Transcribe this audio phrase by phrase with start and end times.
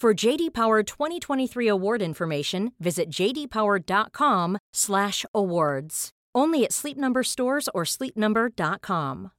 [0.00, 6.10] For JD Power 2023 award information, visit jdpower.com/awards.
[6.34, 9.32] Only at Sleep Number stores or sleepnumber.com.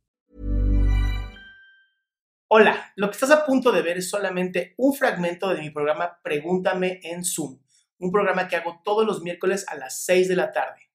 [2.47, 6.19] Hola, lo que estás a punto de ver es solamente un fragmento de mi programa
[6.23, 7.57] Pregúntame en Zoom,
[7.97, 10.91] un programa que hago todos los miércoles a las 6 de la tarde.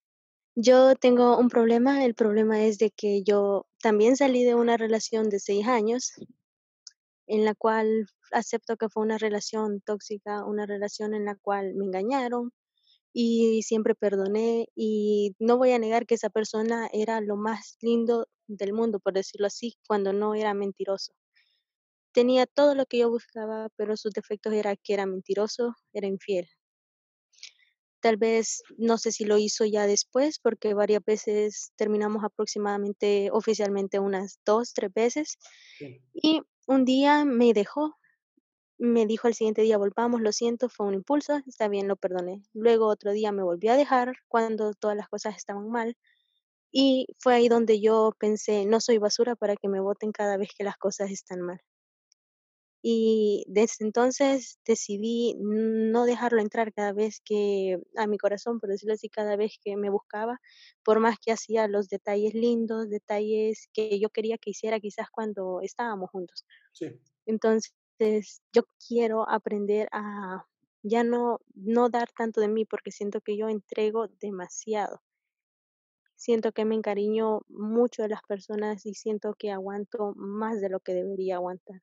[0.54, 5.28] Yo tengo un problema, el problema es de que yo también salí de una relación
[5.28, 6.12] de seis años
[7.26, 11.84] en la cual acepto que fue una relación tóxica, una relación en la cual me
[11.84, 12.52] engañaron
[13.12, 18.28] y siempre perdoné y no voy a negar que esa persona era lo más lindo
[18.46, 21.14] del mundo, por decirlo así, cuando no era mentiroso.
[22.12, 26.46] Tenía todo lo que yo buscaba, pero sus defectos era que era mentiroso, era infiel.
[28.00, 33.98] Tal vez, no sé si lo hizo ya después, porque varias veces terminamos aproximadamente oficialmente
[33.98, 35.38] unas dos, tres veces.
[35.78, 36.02] Sí.
[36.12, 37.96] Y un día me dejó,
[38.78, 42.42] me dijo al siguiente día, volvamos, lo siento, fue un impulso, está bien, lo perdoné.
[42.54, 45.96] Luego otro día me volvió a dejar cuando todas las cosas estaban mal.
[46.72, 50.50] Y fue ahí donde yo pensé, no soy basura para que me voten cada vez
[50.56, 51.60] que las cosas están mal.
[52.88, 58.94] Y desde entonces decidí no dejarlo entrar cada vez que, a mi corazón, por decirlo
[58.94, 60.38] así, cada vez que me buscaba,
[60.84, 65.60] por más que hacía los detalles lindos, detalles que yo quería que hiciera quizás cuando
[65.62, 66.46] estábamos juntos.
[66.70, 66.86] Sí.
[67.26, 67.72] Entonces,
[68.52, 70.46] yo quiero aprender a
[70.84, 75.02] ya no, no dar tanto de mí porque siento que yo entrego demasiado.
[76.14, 80.78] Siento que me encariño mucho de las personas y siento que aguanto más de lo
[80.78, 81.82] que debería aguantar.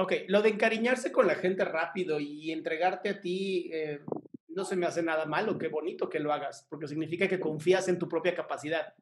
[0.00, 4.00] Ok, lo de encariñarse con la gente rápido y entregarte a ti eh,
[4.46, 7.88] no se me hace nada malo, qué bonito que lo hagas, porque significa que confías
[7.88, 8.94] en tu propia capacidad.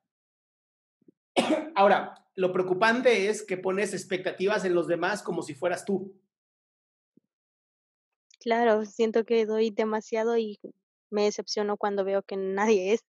[1.75, 6.19] Ahora, lo preocupante es que pones expectativas en los demás como si fueras tú.
[8.41, 10.59] Claro, siento que doy demasiado y
[11.11, 13.05] me decepciono cuando veo que nadie es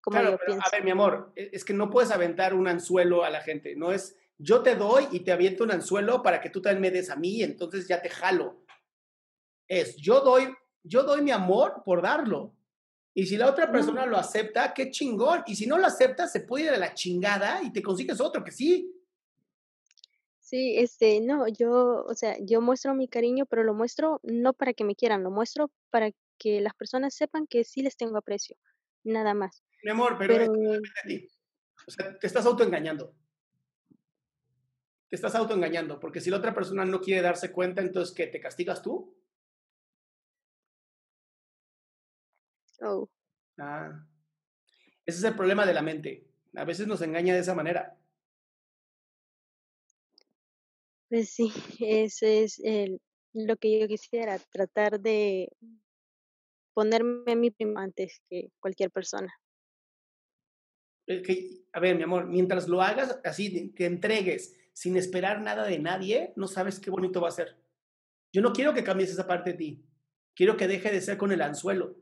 [0.00, 0.64] como Claro, yo pero, pienso.
[0.64, 3.74] a ver, mi amor, e- es que no puedes aventar un anzuelo a la gente,
[3.74, 6.90] no es yo te doy y te aviento un anzuelo para que tú también me
[6.90, 8.64] des a mí entonces ya te jalo.
[9.68, 12.54] Es yo doy, yo doy mi amor por darlo.
[13.14, 15.42] Y si la otra persona lo acepta, qué chingón.
[15.46, 18.44] Y si no lo acepta, se puede ir a la chingada y te consigues otro
[18.44, 18.92] que sí.
[20.38, 24.74] Sí, este, no, yo, o sea, yo muestro mi cariño, pero lo muestro no para
[24.74, 28.56] que me quieran, lo muestro para que las personas sepan que sí les tengo aprecio,
[29.02, 29.64] nada más.
[29.82, 31.28] Mi amor, pero, Pero esto no depende de ti.
[31.88, 33.14] O sea, te estás autoengañando.
[35.08, 38.26] Te estás autoengañando, porque si la otra persona no quiere darse cuenta, entonces ¿qué?
[38.26, 39.16] ¿Te castigas tú?
[42.82, 43.08] oh,
[43.58, 44.06] Ah.
[45.06, 46.26] Ese es el problema de la mente.
[46.56, 47.96] A veces nos engaña de esa manera.
[51.08, 53.00] pues sí, ese es el,
[53.32, 55.48] lo que yo quisiera, tratar de
[56.74, 59.32] ponerme a mí primero antes que cualquier persona.
[61.06, 65.64] Es que, a ver, mi amor, mientras lo hagas así, te entregues sin esperar nada
[65.64, 67.56] de nadie, no sabes qué bonito va a ser.
[68.30, 69.86] Yo no quiero que cambies esa parte de ti.
[70.34, 71.96] Quiero que deje de ser con el anzuelo.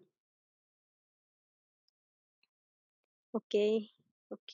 [3.31, 3.55] Ok,
[4.29, 4.53] ok.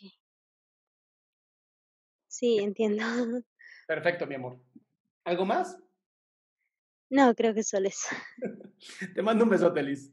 [2.28, 3.02] Sí, entiendo.
[3.88, 4.60] Perfecto, mi amor.
[5.24, 5.78] ¿Algo más?
[7.08, 8.14] No, creo que solo eso.
[9.14, 10.12] Te mando un besote, Liz.